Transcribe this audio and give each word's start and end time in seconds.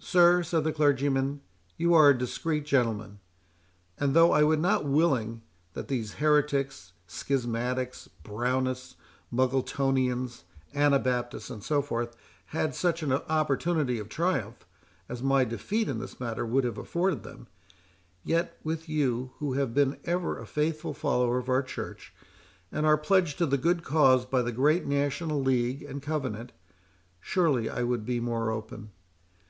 "Sir," 0.00 0.42
said 0.42 0.64
the 0.64 0.72
clergyman, 0.72 1.40
"you 1.78 1.94
are 1.94 2.10
a 2.10 2.18
discreet 2.18 2.66
gentleman; 2.66 3.20
and 3.96 4.12
though 4.12 4.32
I 4.32 4.42
would 4.42 4.60
not 4.60 4.84
willingly 4.84 5.40
that 5.72 5.88
these 5.88 6.14
heretics, 6.14 6.92
schismatics, 7.08 8.10
Brownists, 8.22 8.96
Muggletonians, 9.32 10.42
Anabaptists, 10.74 11.48
and 11.48 11.64
so 11.64 11.80
forth, 11.80 12.14
had 12.46 12.74
such 12.74 13.02
an 13.02 13.12
opportunity 13.12 13.98
of 13.98 14.10
triumph, 14.10 14.66
as 15.08 15.22
my 15.22 15.42
defeat 15.42 15.88
in 15.88 16.00
this 16.00 16.20
matter 16.20 16.44
would 16.44 16.64
have 16.64 16.76
afforded 16.78 17.22
them, 17.22 17.46
yet 18.24 18.58
with 18.62 18.88
you, 18.90 19.30
who 19.38 19.54
have 19.54 19.72
been 19.72 19.98
ever 20.04 20.38
a 20.38 20.44
faithful 20.46 20.92
follower 20.92 21.38
of 21.38 21.48
our 21.48 21.62
Church, 21.62 22.12
and 22.70 22.84
are 22.84 22.98
pledged 22.98 23.38
to 23.38 23.46
the 23.46 23.56
good 23.58 23.82
cause 23.82 24.26
by 24.26 24.42
the 24.42 24.52
great 24.52 24.84
National 24.84 25.40
League 25.40 25.82
and 25.82 26.02
Covenant, 26.02 26.52
surely 27.20 27.70
I 27.70 27.82
would 27.84 28.04
be 28.04 28.20
more 28.20 28.50
open. 28.50 28.90